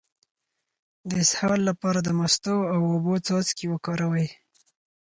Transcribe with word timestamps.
د 1.09 1.11
اسهال 1.23 1.59
لپاره 1.69 1.99
د 2.03 2.09
مستو 2.19 2.57
او 2.73 2.79
اوبو 2.93 3.13
څاڅکي 3.25 3.65
وکاروئ 3.69 4.27